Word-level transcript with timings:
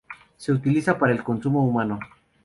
Se 0.35 0.51
utiliza 0.51 0.97
para 0.97 1.11
el 1.13 1.21
consumo 1.23 1.63
humano. 1.63 1.99